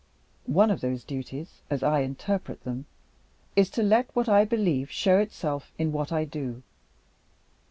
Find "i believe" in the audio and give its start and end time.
4.27-4.89